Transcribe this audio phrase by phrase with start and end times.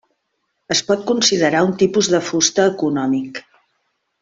[0.75, 3.45] Es pot considerar un tipus de fusta econòmic.